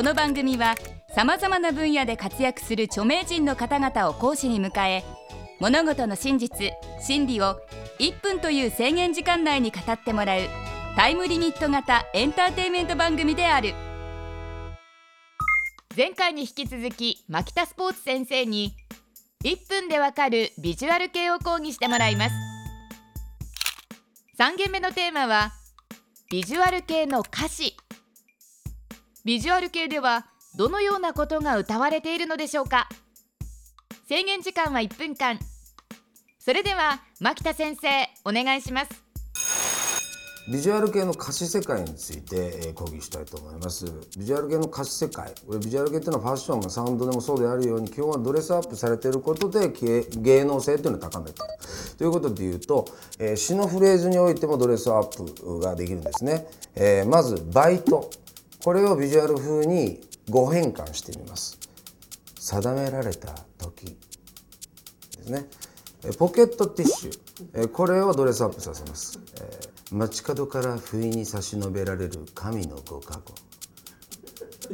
[0.00, 0.76] この番組は
[1.14, 5.04] さまざまな分野で活躍する著名人の方々を講師に迎え
[5.60, 6.72] 物事の真実
[7.02, 7.60] 真理を
[7.98, 10.40] 1分という制限時間内に語ってもらう
[10.96, 13.74] タイムリミット型エンターテインメント番組である。
[15.94, 18.74] 前回に引き続き牧田スポーツ先生に
[19.44, 22.34] 1分でわかるビジュアル系を講義してもらいます。
[24.38, 25.52] 3限目のテーマは
[26.30, 27.76] ビジュアル系の歌詞。
[29.22, 30.24] ビジュアル系では
[30.56, 32.88] どのようなことが歌われているのでしょうか？
[34.08, 35.38] 制限時間は1分間。
[36.38, 37.88] それでは牧田先生
[38.24, 38.88] お願いします。
[40.50, 43.84] ビジュアル系の歌詞世界について、えー、講義したいと思います。
[44.18, 45.32] ビジュアル系の歌詞世界。
[45.46, 49.70] これビジュアル系っていうのはファッションがサウンドでもそうであるように基本はドレスアップされていることで
[50.16, 51.40] 芸能性というのを高めている。
[51.98, 52.86] ということで言うと、
[53.18, 55.04] えー、詩のフレーズにおいてもドレスアッ
[55.44, 58.10] プができるんですね、えー、まずバイト。
[58.62, 61.58] これをビジュアル風にご変換してみます。
[62.38, 63.94] 定められた時で
[65.24, 65.46] すね。
[66.18, 67.68] ポケットティッシュ。
[67.68, 69.18] これをドレスアップさせます。
[69.92, 73.34] 街角から不意に差し伸べられる神のご加護。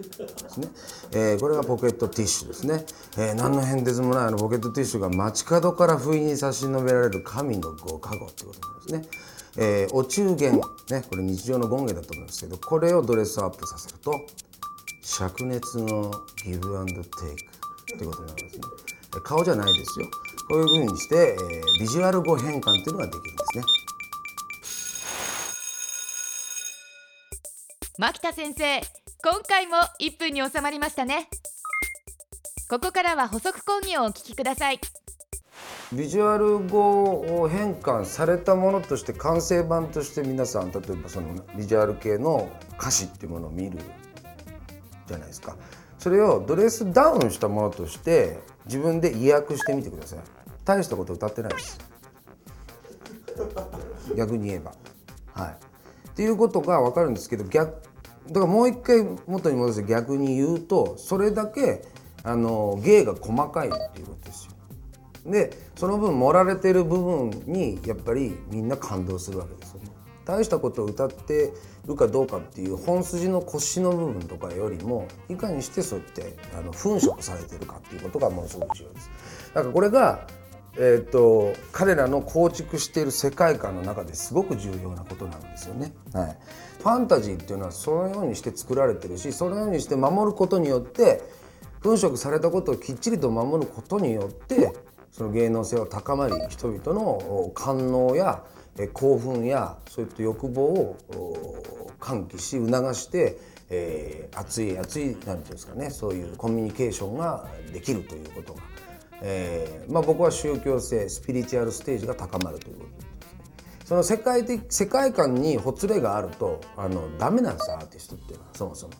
[0.00, 0.68] ですね、
[1.12, 2.84] えー、これがポケットティッシュですね、
[3.18, 8.60] えー、何の変哲もないあのポケットティッシュが街角から不意に差し伸べられる神のご加護ってこと
[8.92, 9.26] なんですね。
[9.58, 14.12] えー、お中元ねこれ日常の権限だと思うんですけどこれをドレスアップさせると
[15.02, 16.12] 灼熱の
[16.44, 18.62] ギブアンドテイクってことになりますね。
[19.24, 20.06] 顔じゃないですよ。
[20.48, 23.64] こういうふうにして、えー、ビジュアル語変換っていうのができるんですね。
[27.98, 31.28] 牧田先生今回も1分に収まりましたね。
[32.70, 34.78] ここからは補足講義をお聞きください。
[35.92, 37.10] ビジュアル語
[37.42, 43.80] を変換されたものとして完成版として皆さん例えばそのビジュアル系の歌詞っていうものを見る
[45.08, 45.56] じゃないですか。
[45.98, 50.18] それをドレスダウンしたものとして自分で意訳してみてください。
[50.64, 51.80] 大したこと歌ってないです。
[54.16, 54.72] 逆に言えば。
[55.34, 55.56] はい。
[56.10, 57.86] っていうことが分かるんですけど逆
[58.28, 61.82] だからもう一回元に戻して逆に言うとそれだけ
[62.22, 64.52] あの芸が細かいっていうことですよ
[65.26, 69.90] でその分盛られてる部分にやっぱりみんな感動するわけですよね。
[70.24, 71.52] 大したことを歌って
[71.86, 79.10] るかどうかっていう本筋の腰の部分とかよりもいかにしてそうやってあの粉飾されてるかっていうことがものすごく重要です。
[79.54, 80.26] だからこれが
[80.78, 85.92] えーと、彼らの構築している世界観の中ですごく重要なことなんですよね。
[86.12, 86.36] はい、
[86.78, 91.22] ファンタジーっていうのはそのようにして作られてるしそのようにして守ることによって
[91.82, 94.72] 粉飾されたことをきっちりと守ることによって
[95.12, 98.44] その芸能性は高まり人々の官能や
[98.92, 100.96] 興奮やそういった欲望を
[101.98, 103.38] 喚起し促して、
[103.70, 108.60] えー、熱い熱い何て言うんですかねそういうコミュニケーションができるということが、
[109.22, 113.06] えーまあ、僕は宗教性スピリチュアルステージが高まるということですね。
[113.84, 118.92] その世界的世界観にほつれがあるとあのダメなんですアーティストっていうのはそもそも。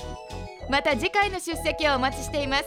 [0.69, 2.65] また次回の出席をお待ちしています。